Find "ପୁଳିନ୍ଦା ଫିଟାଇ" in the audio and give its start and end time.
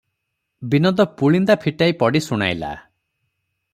1.19-1.95